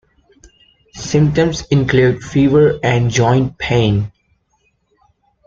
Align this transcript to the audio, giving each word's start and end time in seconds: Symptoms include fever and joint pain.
Symptoms 0.95 1.61
include 1.69 2.23
fever 2.23 2.79
and 2.81 3.11
joint 3.11 3.55
pain. 3.59 4.11